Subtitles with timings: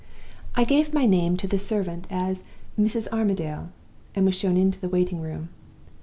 [0.55, 2.43] "I gave my name to the servant as
[2.75, 3.07] 'Mrs.
[3.11, 3.69] Armadale,'
[4.15, 5.49] and was shown into the waiting room.